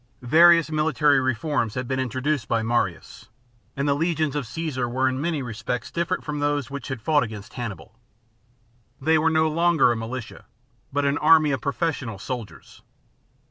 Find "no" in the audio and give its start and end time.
9.29-9.47